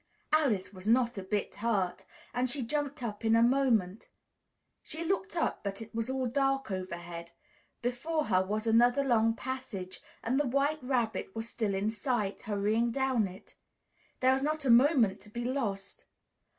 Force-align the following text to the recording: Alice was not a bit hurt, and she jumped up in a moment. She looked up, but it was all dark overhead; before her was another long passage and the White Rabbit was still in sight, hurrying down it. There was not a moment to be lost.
Alice 0.33 0.73
was 0.73 0.87
not 0.87 1.19
a 1.19 1.21
bit 1.21 1.53
hurt, 1.53 2.05
and 2.33 2.49
she 2.49 2.63
jumped 2.63 3.03
up 3.03 3.23
in 3.23 3.35
a 3.35 3.43
moment. 3.43 4.09
She 4.81 5.03
looked 5.03 5.35
up, 5.35 5.63
but 5.63 5.79
it 5.79 5.93
was 5.93 6.09
all 6.09 6.25
dark 6.25 6.71
overhead; 6.71 7.33
before 7.83 8.25
her 8.25 8.43
was 8.43 8.65
another 8.65 9.03
long 9.03 9.35
passage 9.35 10.01
and 10.23 10.39
the 10.39 10.47
White 10.47 10.81
Rabbit 10.81 11.29
was 11.35 11.47
still 11.49 11.75
in 11.75 11.91
sight, 11.91 12.41
hurrying 12.41 12.89
down 12.89 13.27
it. 13.27 13.53
There 14.21 14.33
was 14.33 14.41
not 14.41 14.65
a 14.65 14.71
moment 14.71 15.19
to 15.19 15.29
be 15.29 15.45
lost. 15.45 16.07